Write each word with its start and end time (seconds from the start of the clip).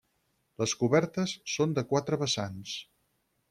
Les 0.61 0.73
cobertes 0.79 1.35
són 1.57 1.77
de 1.79 1.87
quatre 1.93 2.21
vessants. 2.25 2.77